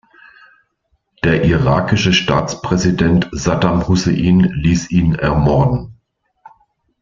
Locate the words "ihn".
4.89-5.13